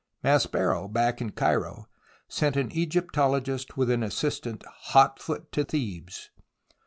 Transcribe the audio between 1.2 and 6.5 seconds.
in Cairo, sent an Egyptologist with an assistant hot foot to Thebes.